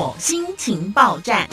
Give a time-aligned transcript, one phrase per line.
[0.00, 1.46] 火星情报站。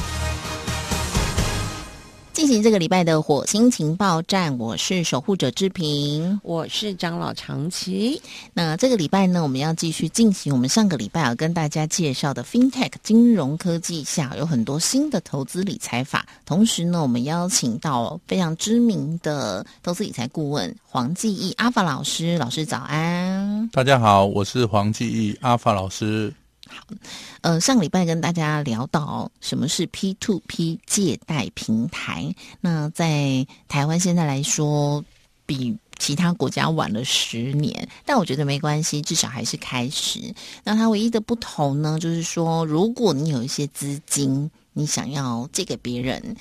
[2.32, 8.21] 进行这个礼拜的火星情报站，我是守护者志平，我是长老长崎。
[8.54, 16.26] 那这个礼拜呢，我们要继续进行我们上个礼拜要跟大家介绍的 FinTech 金融科技下有很多新的投资理财法。
[16.45, 23.68] 同时呢，我们邀请到非常知名的投资理财顾问黄继义阿法老师，老师早安。
[23.73, 26.34] 大家好，我是黄继义阿法老师。
[26.68, 26.86] 好，
[27.41, 32.34] 呃，上礼拜跟大家聊到什么是 P to P 借贷平台。
[32.62, 35.04] 那在台湾现在来说，
[35.46, 40.34] 比其他国家晚了十年，但我觉得没关系，至少还是开始。
[40.64, 46.36] 那它唯一的不同呢，就是说，如果你有一些资金，你想要借给别人，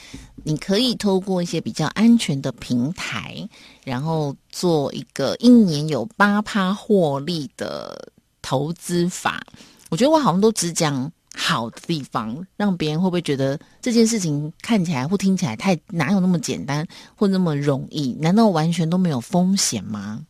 [0.44, 3.48] 你可以透过一些比较安全的平台，
[3.82, 8.10] 然后做一个一年有八趴获利的
[8.42, 9.42] 投资法。
[9.90, 18.12] 我觉得我好像都只讲好的地方，让别人会不会觉得这件事情看起来或听起来太哪有那么简单或那么容易？
[18.20, 20.24] 难道完全都没有风险吗？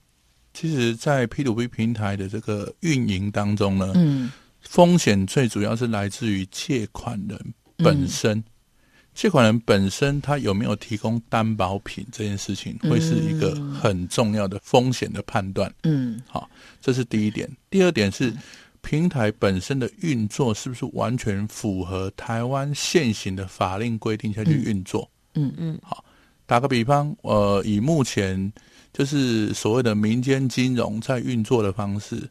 [0.53, 7.39] 其实，在 P to P 平台的这个运营当中呢，嗯，风险最主要是来自于借款人
[7.77, 8.43] 本身，
[9.15, 15.73] 借款人本身他有没有提供担保品这件事情，会是一个很重要的风险的判断。
[15.85, 16.51] 嗯，好，
[16.81, 17.49] 这是第一点。
[17.71, 18.35] 第二点是。
[18.87, 25.11] 平台本身的运作是不是完全符合台湾现行的法令规定下去运作？
[25.35, 26.05] 嗯嗯，好，
[26.47, 28.53] 打个比方，呃，以目前
[28.93, 32.29] 就是所谓的民间金融在运作的方式，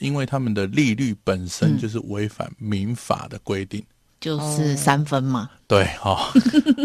[0.00, 3.82] 因为他们的利率本身就是违反民法的规定。
[4.20, 6.30] 就是三分嘛，对，哈，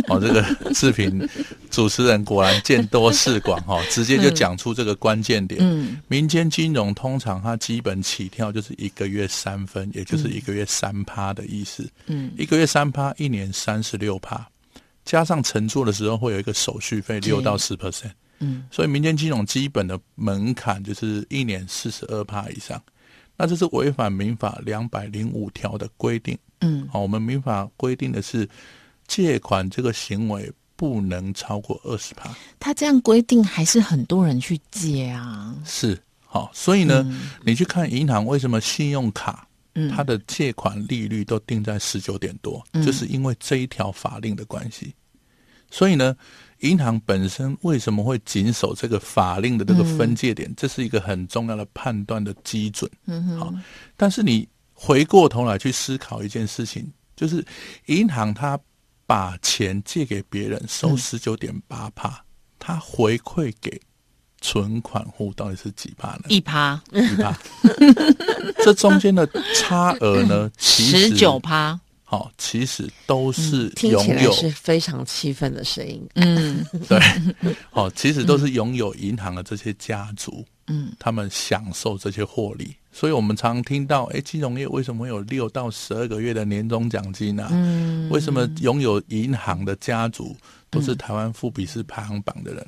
[0.07, 1.27] 哦，这个视频
[1.69, 5.59] 主持人果然见多识广，哈， 直接就讲出这个关键点。
[5.61, 11.85] 嗯，民间金融通常它基本起跳就是一个月三分，也就是一个月三趴的意思。
[12.05, 14.47] 嗯，一个月三趴，一年三十六趴，
[15.03, 18.11] 加上乘坐的时候会有一个手续费六到十 percent。
[18.39, 22.81] 嗯，所以民间金融基本的门槛就是一年四十二趴以上。
[23.37, 26.37] 那这是违反民法两百零五条的规定。
[26.65, 28.47] 嗯，好，我们民法规定的是
[29.07, 32.33] 借款这个行为不能超过二十趴。
[32.59, 35.55] 他这样规定还是很多人去借啊。
[35.63, 37.05] 是，好，所以呢，
[37.43, 39.47] 你去看银行为什么信用卡，
[39.95, 44.93] 它的借款利率都定在十九点多，就是因为这一条法令的关系。
[45.69, 46.15] 所以呢。
[46.59, 50.51] 银行本身为什么会谨守这个法令的这个分界点？
[50.55, 52.89] 这是一个很重要的判断的基准。
[53.07, 53.53] 嗯好，
[53.97, 57.43] 但是你回过头来去思考一件事情，就是
[57.85, 58.59] 银行它
[59.07, 62.19] 把钱借给别人，收十九点八帕，
[62.59, 63.81] 它回馈给
[64.41, 66.23] 存款户到底是几帕呢？
[66.27, 67.35] 一趴，一趴。
[68.63, 70.51] 这中间的差额呢？
[70.57, 71.79] 十九趴。
[72.07, 76.07] 好，其实都是拥有是非常气愤的声音。
[76.13, 76.99] 嗯， 对，
[77.71, 82.75] 好，其实都是拥有银行的这些家族，嗯，他们享受这些获利。
[82.95, 87.45] 所以我们常听到，哎，金融业为什么会有六到十二个月的年终奖金呢？
[87.51, 90.33] 嗯，为什么拥有银行的家族
[90.69, 92.65] 都是台湾富比士排行榜的人？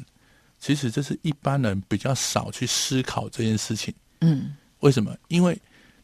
[0.59, 3.93] 其实这是一般人比较少去思考这件事情。
[4.19, 5.15] 嗯，为什么？
[5.29, 5.57] 因为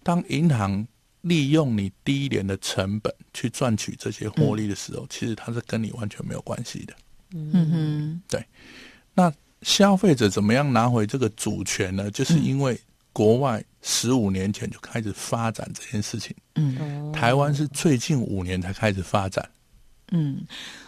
[0.04, 0.88] 当银行
[1.20, 6.94] 利用你低廉的成本去赚取这些获利的时候，其实它是跟你完全没有关系的。
[7.34, 8.42] 嗯哼，对。
[9.14, 9.30] 那
[9.64, 12.10] 消费者怎么样拿回这个主权呢？
[12.10, 12.80] 就是因为
[13.14, 16.36] 国外十五年前就开始发展这件事情。
[16.56, 19.48] 嗯，台湾是最近五年才开始发展。
[20.12, 20.46] 嗯。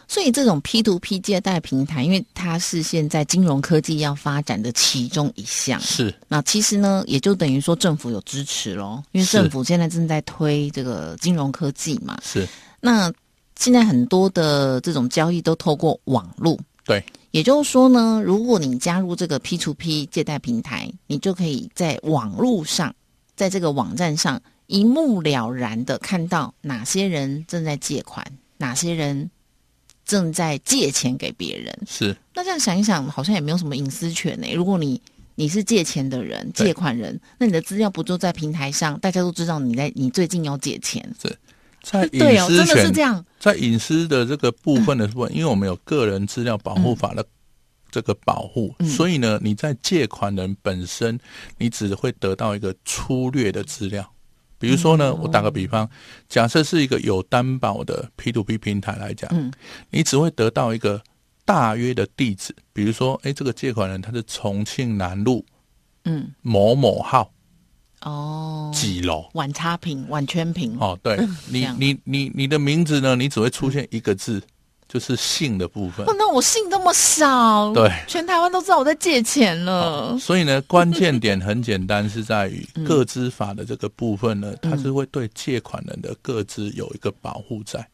[0.07, 5.79] 所以这种 P to P 借贷平台，因为它是现在金融科技要发展的其中一项。
[5.79, 6.13] 是。
[6.27, 12.19] 那其实呢，也就等于说政府有支持咯，因为政府现在正在推这个金融科技嘛。
[12.21, 12.47] 是。
[12.79, 13.11] 那
[13.57, 16.55] 现在很多的这种交易都透过网络。
[16.85, 17.03] 对。
[17.35, 22.95] 也就是说呢，如果你加入这个 P to P 借贷平台，你就可以在网络上，
[23.35, 28.25] 在这个网站上一目了然的看到哪些人正在借款，
[28.57, 29.29] 哪些人。
[30.05, 34.47] 正在借钱给别人，是那这样想一想，好像也没有什么隐私权呢。
[34.53, 35.01] 如果你
[35.33, 38.99] 你是借钱的人、借款人，那你的资料不就在平台上？
[38.99, 41.35] 大家都知道你在你最近要借钱，是
[41.85, 47.23] 在隐私权是这样，在隐私的这个部分的部分，因为我们有个人资料保护法的
[47.91, 51.19] 这个保护，所以呢，你在借款人本身，
[51.59, 54.11] 你只会得到一个粗略的资料。
[54.57, 55.87] 比如说呢，我打个比方，
[56.27, 59.51] 假设是一个有担保的 P to P 平台来讲，嗯，
[59.91, 60.99] 你只会得到一个
[61.45, 62.55] 大约的地址。
[62.73, 65.45] 比如说，哎，这个借款人他是重庆南路，
[66.05, 67.31] 嗯，某某号，
[68.01, 69.29] 哦，几楼。
[69.33, 71.17] 晚差评、晚圈屏，哦，对
[71.49, 74.41] 你你你你的名字呢，你只会出现一个字，
[74.87, 76.15] 就是姓的部分哦，。
[76.17, 80.17] 那我姓这么少，对全台湾都知道我在借钱了。
[80.19, 87.87] 所以呢， 关键点很简单，是在于个资法的这个部分呢，它是会对借款人的个资有一个保护在，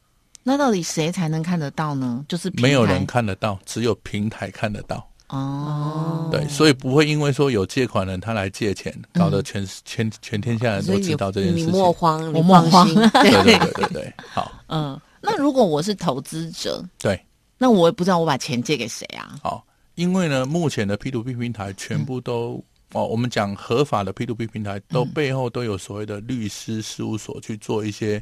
[0.43, 2.25] 那到底谁才能看得到呢？
[2.27, 5.07] 就是没有人看得到，只有平台看得到。
[5.31, 11.71] 哦，对，所以不会因为说有借款人他来借钱，搞得全全全天下人都知道这件事情。
[11.71, 12.85] 莫慌，我你莫慌。
[12.93, 17.17] 对对对对对，好嗯，那如果我是投资者，对
[17.57, 19.39] 那我也不知道我把钱借给谁啊？
[19.41, 22.61] 好，因为呢，目前的 P to P 平台全部都、
[22.91, 28.21] 哦，我们讲合法的 P to P 平台，都背后都有所谓的律师事务所去做一些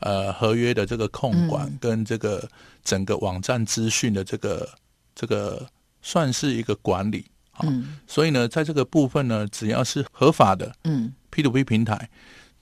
[0.00, 2.46] 呃合约的这个控管，跟这个
[2.84, 4.68] 整个网站资讯的这个
[5.14, 5.66] 这个
[6.02, 7.24] 算是一个管理。
[7.50, 12.08] 好，嗯所以呢，在这个部分呢，只要是合法的嗯 P to P 平台，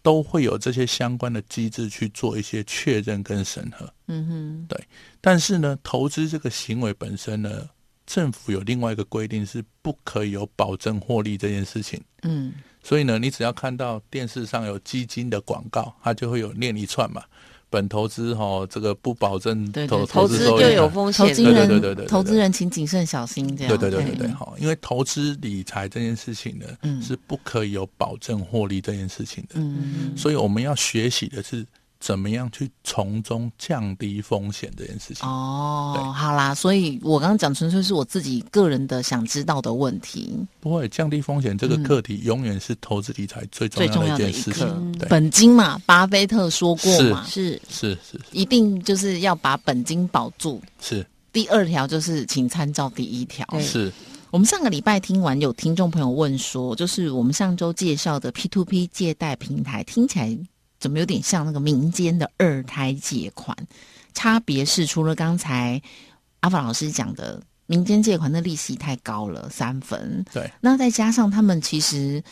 [0.03, 3.93] 都会有这些相关的机制去做一些确认跟审核。
[4.07, 4.81] 嗯哼，对
[5.21, 7.69] 但是呢，投资这个行为本身呢，
[8.07, 12.03] 政府有另外一个规定是不可以有保证获利这件事情。
[12.23, 17.23] 嗯所以呢，你只要看到电视上有基金的广告，它就会有念一串嘛。
[17.71, 20.61] 本投资哈、这个不保证对对投投资就。
[20.71, 23.79] 有风险投资对对人对对对对投资人请谨慎小心，这样。
[23.79, 24.27] 对对对对。
[24.27, 27.03] 对，好，因为投资理财这件事情呢，嗯。
[27.03, 29.55] 是不可以有保证获利这件事情的。
[29.55, 30.13] 嗯。
[30.17, 31.67] 所以我们要学习的是
[32.01, 35.29] 怎么样去从中降低风险这件事情。
[35.29, 44.93] 哦，好啦，所以我刚刚讲纯粹是我自己个人的想知道的问题，不会降低风险这个课题，永远是投资理财最重要的一件事情。
[44.93, 47.61] 对，本金嘛，巴菲特说过嘛，是。
[47.69, 47.99] 是。
[48.03, 50.63] 是一定就是要把本金保住。
[50.81, 51.05] 是。
[51.33, 53.47] 第二条就是请参照第一条。
[53.61, 53.93] 是，
[54.31, 60.37] 我们上个礼拜听完，有听众朋友问说，就是我们上周介绍的 P to P 借贷平台，听起来
[60.79, 63.57] 怎么有点像那个民间的二胎借款？
[64.15, 65.81] 差别是除了刚才
[66.41, 72.23] 阿法老师讲的，民间借款的利息太高了，三分，对那再加上他们其实。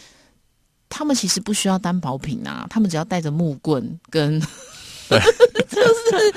[0.88, 4.40] 他们其实不需要担保品啊，他们只要带着木棍跟，
[5.10, 6.34] 就是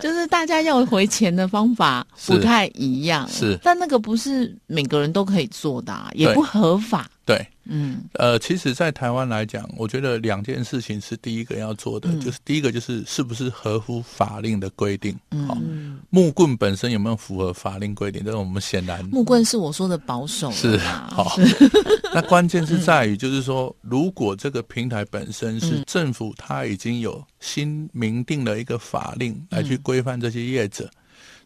[0.00, 7.10] 就是大家要回钱的方法不太一样，是但那个不是每个人都可以做的、啊，也不合法。
[7.30, 7.46] 对。
[7.72, 15.12] 嗯呃，其实，在台湾来讲，我觉得两件事情是第一个要做的，嗯就是第一个就是是不是合乎法令的规定。
[15.46, 18.24] 好、嗯，木棍本身有没有符合法令规定？
[18.24, 21.36] 这是我们显然木棍是我说的保守是 好。
[22.12, 30.90] 那关键是在于，就是说，如果这个平台本身是政府，它已经有新明定了一个法令来去规范这些业者，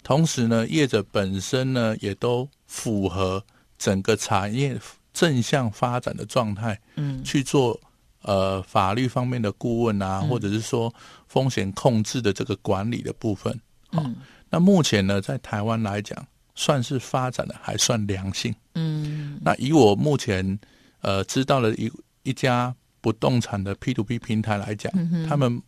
[0.03, 3.45] 同时呢，业者本身呢也都符合
[3.77, 4.75] 整个产业
[5.15, 7.25] 正向发展的状态，嗯。
[7.25, 7.81] 去做
[8.21, 10.93] 呃法律方面的顾问啊，或者是说
[11.27, 13.59] 风险控制的这个管理的部分。
[13.87, 14.17] 好、嗯
[14.51, 18.55] 那目前呢，在台湾来讲，算是发展的还算良性。
[18.75, 19.41] 嗯。
[19.43, 20.59] 那以我目前
[21.01, 21.91] 呃知道的一
[22.23, 25.61] 一家不动产的 P to P 平台来讲，嗯他们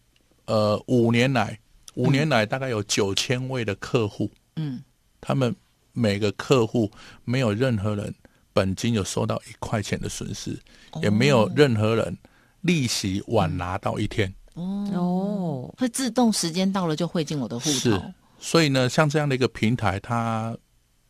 [0.44, 1.58] 呃五年来
[1.94, 4.82] 五年来大概有九千位的客户，嗯。
[5.20, 5.52] 他们
[5.92, 6.88] 每个客户
[7.24, 8.14] 没有任何人
[8.56, 10.58] 本金有收到一块钱的损失，
[11.02, 12.16] 也没有任何人
[12.62, 14.32] 利息晚拿到一天。
[14.54, 18.14] 哦，会自动时间到了就汇进我的户是头。
[18.38, 20.56] 所以呢，像这样的一个平台，它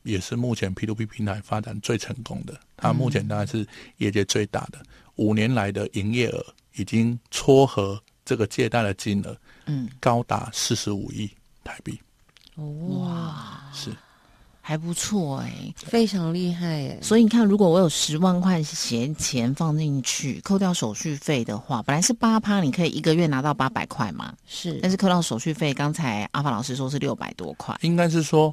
[0.03, 2.59] 也是目前 P to P 平台发展最成功的。
[2.77, 3.65] 它目前当然是
[3.99, 4.83] 业界最大的，
[5.15, 9.37] 五年来的营业额已经撮合这个借贷的金额
[9.67, 11.31] 嗯，高达四十五亿
[11.63, 11.97] 台币。
[12.57, 13.93] 哇，是
[14.69, 16.99] 还不错哎、非常厉害哎！
[17.01, 24.35] 所以你看，如果我有十万块闲钱放进去，扣掉手续费的话，本来是八趴，你可以一个月拿到八百块嘛。
[24.45, 27.79] 是但是扣掉手续费，刚才阿法老师说是六百多块。
[27.83, 28.53] 应该是说，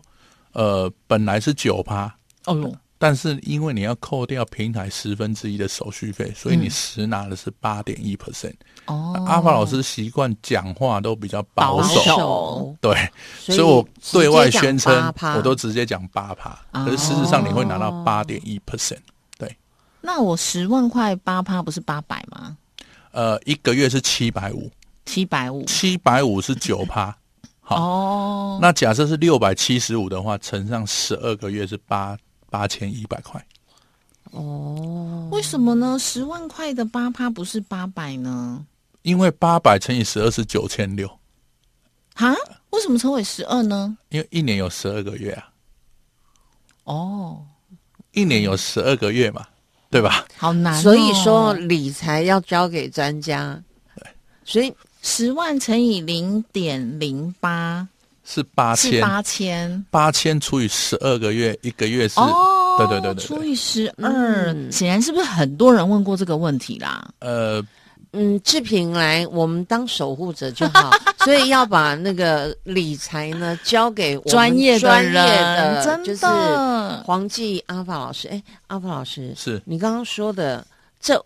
[0.52, 2.06] 呃，本来是九趴，
[2.46, 8.54] 哦哟，但是因为你要扣掉平台十分之一的手续费，所以你嗯实拿的是八点一 percent。
[8.86, 12.96] 哦，阿法老师习惯讲话都比较保保守，对，
[13.38, 19.00] 所所以我对外宣称直接讲8%我都直接讲八趴，哦可是事实上你会拿到八点一 percent。
[19.38, 19.54] 对，
[20.00, 22.56] 那我十万块八趴不是八百吗？
[23.12, 24.72] 呃，一个月是七百五，
[25.06, 25.66] 七百五。
[25.66, 27.14] 七百五是九趴。
[27.60, 32.18] 好，哦，那假设是六百七十五的话，乘上十二个月是八
[32.54, 33.44] 八千一百块。
[34.30, 35.98] 哦，为什么呢？
[35.98, 38.64] 十万块的八趴不是八百呢？
[39.02, 41.10] 因为八百乘以十二是九千六，
[42.14, 42.32] 哈？
[42.70, 43.98] 为什么称为十二呢？
[44.10, 45.50] 因为一年有十二个月啊，
[46.84, 47.44] 哦，
[48.12, 49.48] 一年有十二个月嘛，
[49.90, 50.24] 对吧？
[50.38, 53.60] 好难哦、所以说理财要交给专家。
[53.96, 54.08] 对
[54.46, 57.88] 所以十万乘以零点零八
[58.34, 63.26] 是八千，是八千，八千除以十二个月，一个月是，哦，对对对对对。
[63.26, 64.72] 除以十二，嗯。
[64.72, 67.08] 显然是不是很多人问过这个问题啦？
[67.20, 67.64] 呃，
[68.14, 70.90] 嗯，志平来，我们当守护者就好，
[71.24, 76.26] 所以要把那个理财呢交给专业专业人，的，真就是，
[77.06, 78.28] 黄记阿法老师。
[78.30, 79.62] 哎，阿法老师，是。
[79.66, 80.66] 你刚刚说的
[81.00, 81.24] 这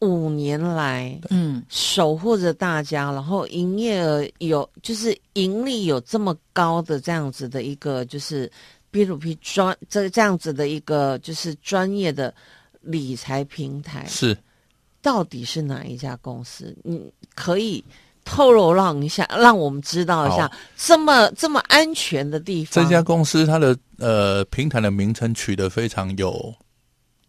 [0.00, 8.50] 五年来嗯守护着大家，然后营业额有就是盈利有这么高的这样子的一个就是
[8.92, 12.32] B to P 专这这样子的一个就是专业的
[12.80, 14.36] 理财平台，是
[15.02, 16.76] 到底是哪一家公司？
[16.84, 17.84] 你可以
[18.24, 22.84] 透露让一下，让我们知道一下好这么这么安全的地方。
[22.84, 26.54] 这家公司它的呃平台的名称取得非常有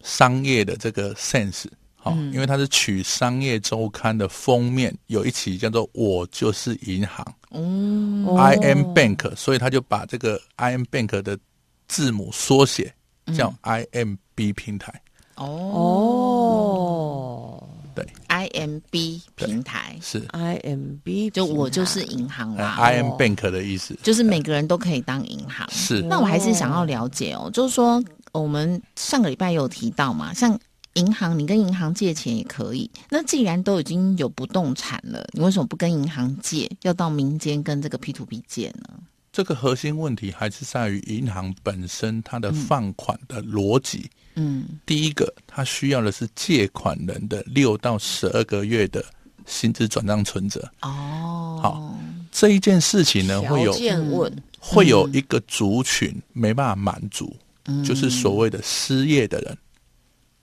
[0.03, 1.65] 商业的这个 sense。
[1.99, 2.33] 好、嗯。
[2.33, 8.37] 因为它是取《商业周刊》的封面有一期叫做“我就是银行”，嗯哦。
[8.37, 11.37] I am Bank，所以他就把这个 I am Bank 的
[11.87, 12.93] 字母缩写
[13.35, 15.01] 叫 IMB 平台。
[15.35, 15.45] 哦。
[15.45, 17.63] 哦
[18.29, 23.97] ，IMB 平台，是，IMB 就我就是银行呃啦，I am 哦 Bank 的意思。
[24.01, 25.67] 就是每个人都可以当银行。
[25.71, 26.01] 是。
[26.01, 28.01] 那我还是想要了解哦，就是说
[28.31, 30.57] 我们上个礼拜有提到嘛，像
[30.93, 32.89] 银行，你跟银行借钱也可以。
[33.09, 38.99] 那既然都已经有不动产了，你为什么不跟银行借，要到民间跟这个 P to P 借呢？
[39.31, 44.09] 这个核心问题还是在于银行本身它的放款的逻辑。
[44.35, 49.05] 嗯第一个，它需要的是借款人的六到十二个月的
[49.45, 50.59] 薪资转账存折。
[50.81, 51.99] 哦，好
[52.31, 53.73] 这一件事情呢，会有
[54.59, 57.33] 会有一个族群没办法满足，
[57.65, 59.57] 嗯就是所谓的失业的人。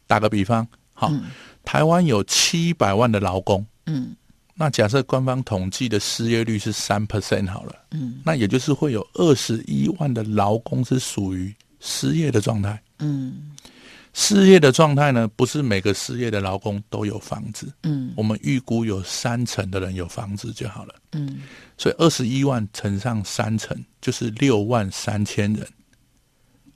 [0.07, 1.25] 打个比方，好，嗯
[1.65, 4.15] 台湾有七百万的劳工，嗯
[4.55, 12.81] 那假设官方统计的失业率是三 percent 好了，嗯那也就是会有二十一万的劳工是属于失业的状态。
[12.99, 13.53] 嗯
[14.15, 20.95] 失业的状态呢，不是每个失业的劳工都有房子，嗯我们预估有三成的人有房子就好了。
[21.13, 21.43] 嗯
[21.77, 25.69] 所以二十一万乘上三成，就是六万三千人。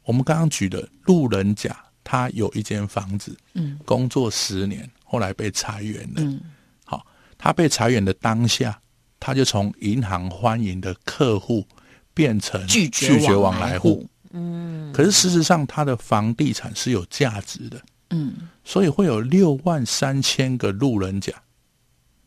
[0.03, 1.75] 我们刚刚举的路人甲，
[2.11, 6.15] 他有一间房子，嗯工作十年，后来被裁员了。
[6.17, 6.41] 嗯
[6.85, 7.07] 好，
[7.39, 8.77] 他被裁员的当下，
[9.21, 11.65] 他就从银行欢迎的客户
[12.13, 14.11] 变成拒绝拒绝往往来户户。
[14.33, 21.33] 嗯，可是事实上，他的房地产是有价值的，嗯所以会有六万三千个路人甲，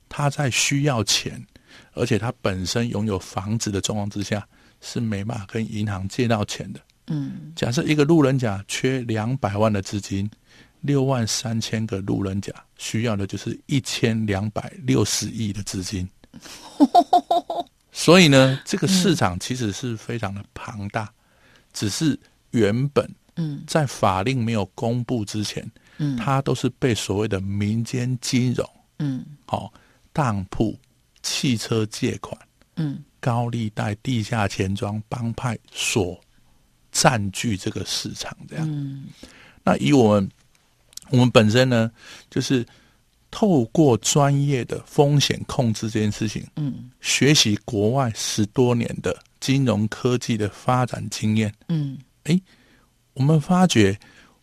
[0.07, 1.45] 他在需要钱，
[1.91, 4.47] 而且他本身拥有房子的状况之下，
[4.79, 6.79] 是没办法跟银行借到钱的。
[7.07, 7.51] 嗯。
[7.55, 10.29] 假设一个路人甲缺两百万的资金，
[10.81, 16.07] 六万三千个路人甲需要的就是一千两百六十亿的资金。
[17.91, 21.11] 所以呢，这个市场其实是非常的庞大，
[21.73, 22.19] 只是
[22.51, 23.63] 原本嗯。
[23.67, 26.17] 在法令没有公布之前，嗯。
[26.17, 28.67] 它都是被所谓的民间金融、
[28.99, 29.23] 嗯。
[29.45, 29.71] 好、
[30.11, 30.77] 当铺、
[31.21, 32.35] 汽车借款、
[32.77, 33.03] 嗯。
[33.19, 36.19] 高利贷、地下钱庄帮派所
[36.93, 38.33] 占据这个市场。
[38.47, 39.07] 这样，嗯。
[39.65, 40.29] 那以我们
[41.09, 41.91] 我们本身呢，
[42.29, 42.65] 就是
[43.29, 46.89] 透过专业的风险控制这件事情，嗯。
[47.01, 51.97] 学习国外十多年的金融科技的发展经验，嗯。
[53.15, 53.99] 我们发觉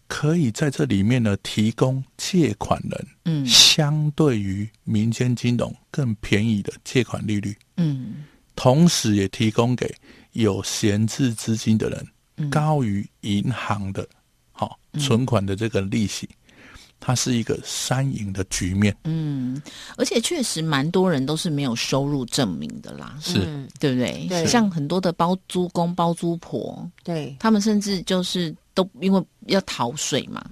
[0.07, 3.47] 可以在这里面呢提供借款人嗯。
[3.47, 8.25] 相对于民间金融更便宜的借款利率，嗯。
[8.57, 9.95] 同时也提供给
[10.33, 12.07] 有闲置资金的人
[12.49, 14.07] 高于银行的
[14.53, 16.29] 好、存款的这个利息，
[16.99, 18.97] 它是一个三赢的局面。
[19.05, 19.61] 嗯，
[19.97, 24.27] 而且确实蛮多人都是没有收入证明的啦，是，嗯，对不对？
[24.29, 24.47] 对。
[24.47, 30.45] 像很多的包租公、包租婆，对，他们甚至就是都因为要逃税嘛，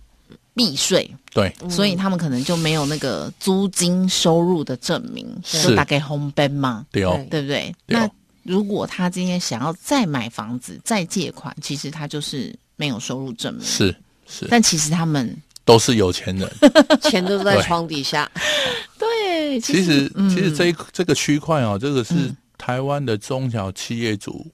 [0.55, 5.69] 避税，对，所以他们可能就没有那个租金收入的证明，是。
[5.69, 7.75] 就打给红本嘛，对哦，对不对？
[7.87, 8.01] 对哦。
[8.01, 8.11] 那
[8.49, 13.95] 如果他今天想要再买房子、再借款，其实他就是没有收入证明。，是
[14.27, 16.51] 是，但其实他们都是有钱人。
[17.03, 18.31] 钱都在床底下。
[18.99, 24.47] 对，其实，嗯其实这一这个区块哦，这个是嗯台湾的中小企业主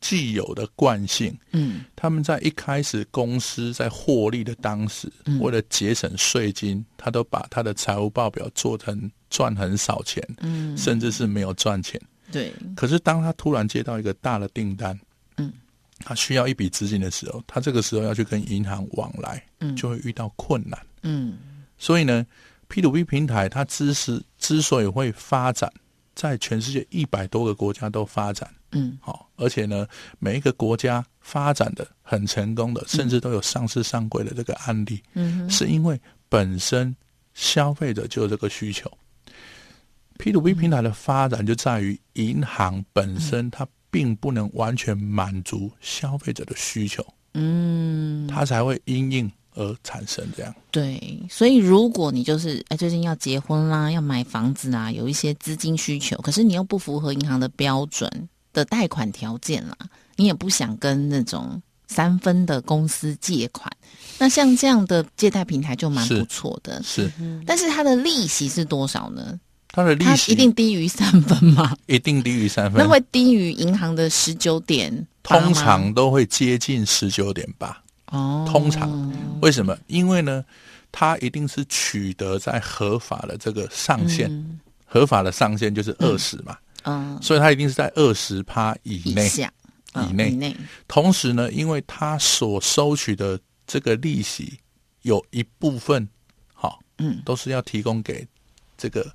[0.00, 1.36] 既有的惯性。
[1.52, 12.00] 嗯他们在一开始公司在获利的当时，嗯为了节省税金，他都把他的财务报表做成赚很少钱，嗯，甚至是没有赚钱。
[12.32, 14.98] 对，可是当他突然接到一个大的订单，
[15.36, 15.52] 嗯，
[16.00, 19.74] 他需要一笔资金的时候，他这个时候要去跟银行往来，嗯。
[19.76, 20.78] 就会遇到困难。
[21.02, 21.38] 嗯。
[21.78, 22.26] 所以呢
[22.68, 25.72] ，P to P 平台它之是之所以会发展，
[26.14, 28.98] 在全世界一百多个国家都发展，嗯。
[29.00, 29.86] 好，而且呢，
[30.18, 36.94] 每一个国家发展的很成功的，甚至都有上市上柜的这个案例，嗯是因为本身
[37.34, 38.90] 消费者就有这个需求。
[40.18, 47.04] P to P 平台的发展就在于银行本身它并不能完全满足消费者的需求，
[47.34, 50.54] 嗯，它才会因应而产生这样。
[50.70, 58.10] 对，所以如果你就是哎最近要结婚啦，要买房子啊，有一些资金需求，可是你又不符合银行的标准
[58.52, 59.76] 的贷款条件啦，
[60.16, 63.70] 你也不想跟那种三分的公司借款，
[64.18, 66.82] 那像这样的借贷平台就蛮不错的。
[66.82, 67.10] 是
[67.46, 69.38] 但是它的利息是多少呢？
[69.76, 71.76] 它的利息它一定低于三分吗？
[71.84, 77.78] 一定低于三分，那会低于银行的十九点通常都会接近十九点八。
[78.06, 79.12] 哦，通常。
[79.42, 79.76] 为什么？
[79.86, 80.42] 因为呢，
[80.90, 87.18] 它一定是取得在合法的这个上限，合法的上限就是二十嘛，嗯。
[87.20, 89.30] 所以它一定是在二十趴以内。
[90.08, 90.30] 以内。
[90.30, 90.56] 以内。
[90.88, 94.58] 同时呢，因为它所收取的这个利息
[95.02, 96.08] 有一部分，
[96.54, 97.20] 好，嗯。
[97.26, 98.26] 都是要提供给
[98.78, 99.06] 这个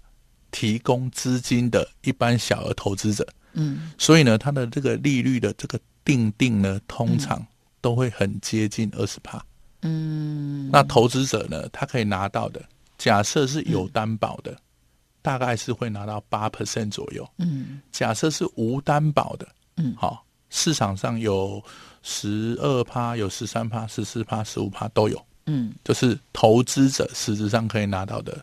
[0.52, 3.92] 提供资金的一般小额投资者，嗯。
[3.98, 7.46] 所以呢，它的这个利率的这个定定呢，通常
[7.80, 9.44] 都会很接近二十帕。
[9.82, 10.70] 嗯。
[10.72, 12.62] 那投资者呢，他可以拿到的，
[12.98, 14.56] 假设是有担保的，
[15.22, 17.28] 大概是会拿到八 percent 左右。
[17.38, 17.82] 嗯。
[17.92, 19.96] 假设是无担保的，嗯。
[19.98, 21.64] 好，市场上有
[22.04, 25.74] 十二趴、有十三趴、十四趴、十五趴都有，嗯。
[25.84, 28.40] 就是投资者实质上可以拿到的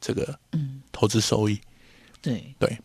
[0.00, 1.58] 这个嗯，投资收益。
[2.22, 2.54] 对。
[2.58, 2.78] 对，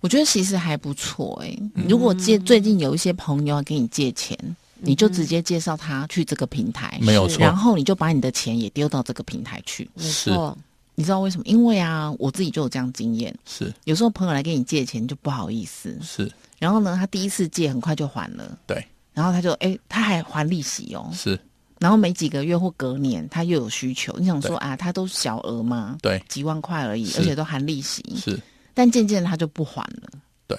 [0.00, 1.56] 我觉得其实还不错哎、
[1.88, 4.38] 如果借最近有一些朋友要给你借钱，
[4.80, 7.38] 你就直接介绍他去这个平台，没有错。
[7.38, 9.88] 然后你就把你的钱也丢到这个平台去。
[9.94, 10.58] 没是错，
[10.94, 11.44] 你知道为什么？
[11.46, 13.34] 因为啊，我自己就有这样经验。
[13.46, 13.72] 是。
[13.84, 16.30] 有时候朋友来跟你借钱就不好意思，是。
[16.58, 21.38] 然后呢，他第一次借很快就还了，对，然后他就哎，他还还利息哦，是，
[21.84, 28.40] 然后没几个月或隔年他又有需求，你想说啊，他都小额嘛，对，几万块而已，而且都含利息，是，
[28.72, 30.08] 但渐渐他就不还了，
[30.46, 30.58] 对，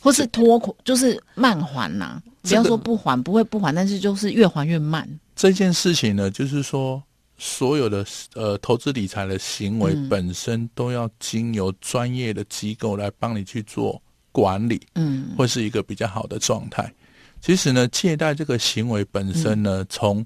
[0.00, 5.08] 或是拖款，就是慢还呐、不要说不还，不会不还，但是就是越还越慢。
[5.34, 7.02] 这件事情呢，就是说，
[7.38, 10.10] 所有的呃投资理财的行为嗯。
[10.10, 13.98] 本身都要经由专业的机构来帮你去做
[14.30, 15.30] 管理，嗯。
[15.38, 16.92] 会是一个比较好的状态。
[17.40, 20.22] 其实呢，借贷这个行为本身呢，从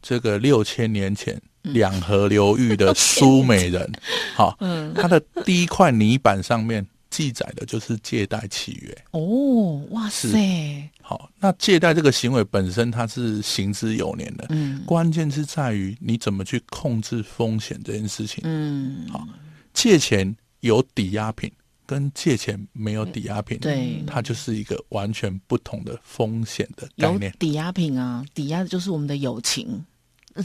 [0.00, 3.90] 这个六千年前两河流域的苏美人，
[4.34, 8.96] 好，嗯，他的第一块泥板上面记载的就是借贷契约。
[9.10, 14.82] 哦，哇塞，好，那借贷这个行为本身它是行之有年的，嗯。
[14.86, 18.42] 关键是在于你怎么去控制风险这件事情。
[18.44, 19.26] 嗯，好
[19.74, 21.50] 借钱有抵押品
[21.88, 27.34] 跟借钱没有抵押品，对它就是一个完全不同的风险的概念。
[27.38, 29.82] 抵押品啊，抵押的就是我们的友情。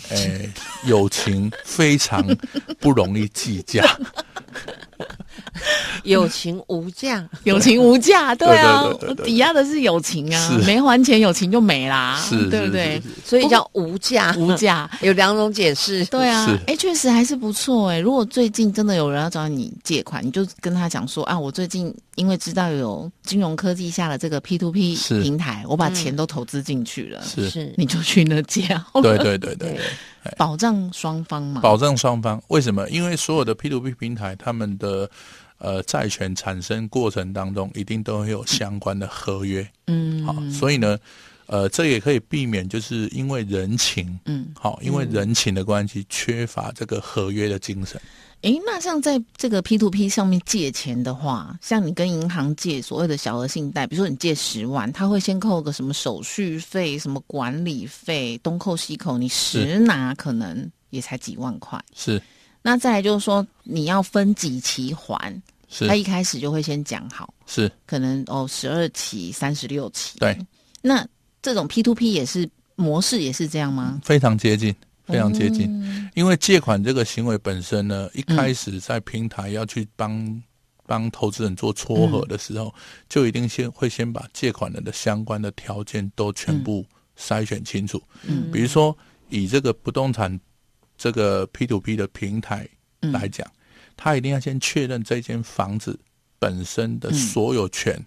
[0.09, 0.49] 哎，
[0.87, 2.25] 友情非常
[2.79, 3.83] 不容易计价，
[6.03, 8.83] 友情无价，友情无价， 对啊，
[9.23, 12.65] 抵押的是友情啊是，没还钱友情就没啦，是是对？
[12.65, 14.33] 不对所以叫无价。
[14.37, 16.03] 无价， 有两种解释。
[16.05, 17.99] 对啊是，哎，确实还是不错哎。
[17.99, 27.73] 如果最近真的有人要找你借款，你就跟他讲说啊，我最近因为知道有金融科技下的这个 P to P 平台，我把钱都投资进去了，是，是。
[27.77, 28.67] 你就去那借
[29.01, 29.55] 对对对。
[29.55, 29.79] 对，
[30.37, 31.61] 保障双方嘛。
[31.61, 32.41] 保障双方。
[32.47, 32.89] 为什么？
[32.89, 35.09] 因为所有的 P to P 平台，他们的
[35.57, 39.67] 呃债权产生过程当中，一定都会有相关的合约。
[39.87, 40.97] 嗯，好，所以呢，
[41.47, 47.99] 呃，这也可以避免，就是因为人情，嗯，好，因为人情的关系，缺乏这个合约的精神。
[48.43, 61.81] 诶，那像在这个 P to P 上面借钱的话，像你跟银行借所谓的小额信贷，比如说你借十万，他会先扣个什么手续费、什么管理费，东扣西扣，你实拿可能也才几万块。
[61.95, 62.21] 是。
[62.61, 65.87] 那再来就是说，你要分几期还，是。
[65.87, 70.19] 他一开始就会先讲好，是，可能哦十二期、三十六期。
[70.19, 70.37] 对，
[70.81, 71.07] 那
[71.41, 74.01] 这种 P to P 也是模式也是这样吗？
[74.03, 75.67] 非常接近，非常接近。
[75.69, 76.09] 嗯。
[76.15, 80.43] 因为借款这个行为本身呢，一开始在平台要去帮
[80.85, 82.73] 帮投资人做撮合的时候，
[83.07, 86.85] 就一定先会先把借款人的相关的条件都全部
[87.17, 88.01] 筛选清楚。
[88.23, 88.51] 嗯。
[88.51, 88.95] 比如说
[89.29, 90.39] 以这个不动产
[90.97, 92.67] 这个 P to P 的平台
[92.99, 93.45] 来讲，
[93.97, 95.99] 他一定要先确认这间房子
[96.37, 98.05] 本身的所有权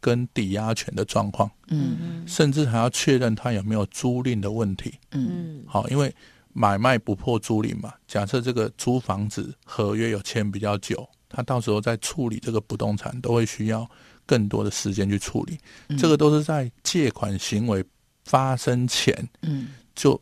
[0.00, 4.94] 跟抵押权的状况，嗯甚至还要确认他有没有租赁的问题。
[5.12, 6.14] 嗯嗯好，因为
[6.52, 7.92] 买卖不破租赁嘛。
[8.06, 13.88] 假设这个租房子合约有签比较久，他到时候在处理这个不动产都会需要
[14.24, 15.58] 更多的时间去处理。
[15.98, 17.84] 这个都是在借款行为
[18.24, 20.20] 发生前嗯就。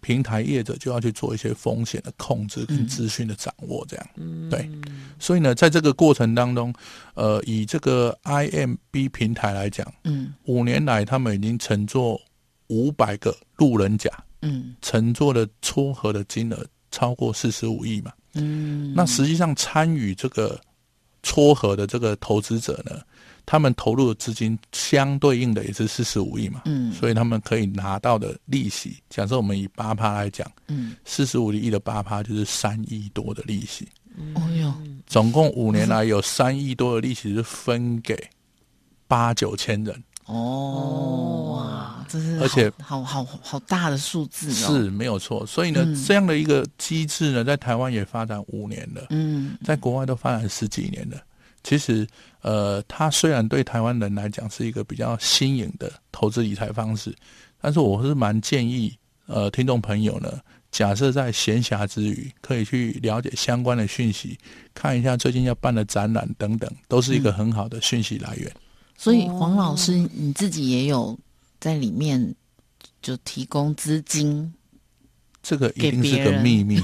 [0.00, 4.06] 平台业者就要去做一些风险的控制跟资讯的掌握，这样，
[4.50, 4.70] 对。
[5.18, 6.72] 所以呢，在这个过程当中，
[7.14, 10.34] 呃，以这个 IMB 平台来讲，嗯。
[10.44, 12.20] 五年来他们已经乘坐
[12.68, 14.10] 五百个路人甲，
[14.42, 14.74] 嗯。
[14.80, 18.12] 乘坐的撮合的金额超过四十五亿嘛。
[18.34, 20.60] 嗯，那实际上参与这个
[21.22, 23.00] 撮合的这个投资者呢，
[23.50, 26.60] 他们投入的资金相对应的也是四十五亿嘛。
[26.66, 33.88] 嗯所以他们可以拿到的利息，假设我们以八趴来讲，嗯，四十五亿的八趴就是三亿多的利息。
[34.34, 34.74] 哦哟，
[35.06, 38.14] 总共五年来有三亿多的利息是分给
[39.06, 45.46] 八九千人，哦哇，这是而且好好好好大的数字哦，是没有错。
[45.46, 51.16] 所以呢，嗯这样的一个机制呢，在台湾也发展五年了，嗯在国外都发展十几年了。
[51.68, 52.06] 其实，
[52.40, 57.14] 呃，它虽然对台湾人来讲是一个比较新颖的投资理财方式，
[57.60, 60.32] 但是我是蛮建议，呃，听众朋友呢，
[60.70, 64.38] 假设在闲暇之余，可以去了解相关的讯息，
[64.72, 68.50] 看一下最近要办的展览等等，都是一个很好的讯息来源。
[68.96, 71.18] 所以黄老师你自己也有
[71.60, 72.34] 在里面
[73.02, 74.50] 就提供资金，
[75.42, 76.80] 这个一定是个秘密。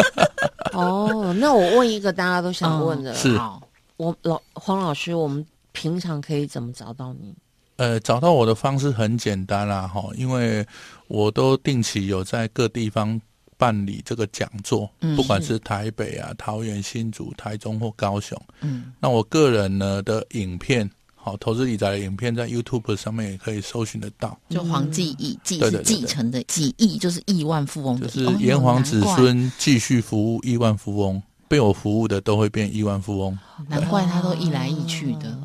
[0.74, 3.60] 哦，那我问一个大家都想问的，是好，
[4.00, 7.34] 我老黄老师，我们平常可以怎么找到你？
[7.76, 10.66] 呃，找到我的方式很简单啦，哈，因为
[11.06, 13.20] 我都定期有在各地方
[13.58, 18.40] 办理这个讲座，嗯不管是台北啊、桃园、新竹、台中或高雄。
[18.62, 33.36] 嗯那我个人呢的影片，好，投资理财的影片在 YouTube 上面也可以搜寻得到，就黄继义，继是继承的继，亿就是亿万富翁，就是哦炎黄子，孙继续服务亿万富翁，被我服务的都会变亿万富翁，
[33.66, 35.36] 难怪他都一来一去的，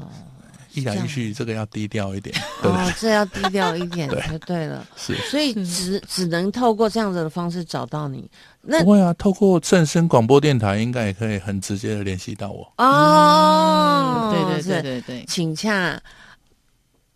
[0.75, 2.85] 一来一去，这个要低调一点，对不对？
[2.85, 4.85] 哦，这要低调一点 对就对了。
[4.95, 5.15] 是。
[5.31, 8.29] 所以只只能透过这样子的方式找到你。
[8.61, 12.71] 那不会啊，透过正声广播电台，应该也可以很直接的联系到我。
[12.77, 15.99] 哦，对对对对对，请洽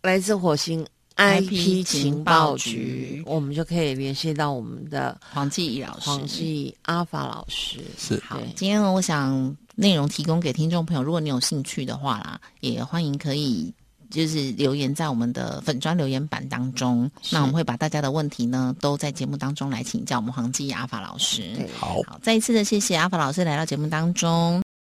[0.02, 0.84] 来自火星
[1.20, 7.78] IP 情报局局，我们就可以联系到我们的黄继义老师，黄系阿法老师。
[7.98, 13.70] 是好，今天呢，我想内容提供给听众朋友，如果你有兴趣的话啦，也欢迎可以
[14.08, 17.10] 就是留言在我们的粉砖留言板当中。
[17.30, 21.68] 那我们会把大家的问题呢，都在节目当中来请教我们黄继阿法老师。
[21.78, 22.00] 好。
[22.06, 24.62] 好，再一次的谢谢阿法老师来到节目当中。